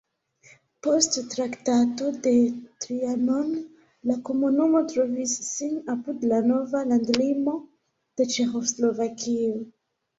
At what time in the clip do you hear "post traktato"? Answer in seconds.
0.85-2.07